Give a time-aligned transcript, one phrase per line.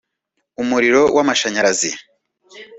[0.61, 1.89] umuriro w’amashanyarazi